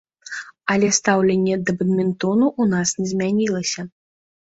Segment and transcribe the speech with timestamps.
[0.75, 3.91] Але стаўленне да бадмінтону ў нас не змянілася.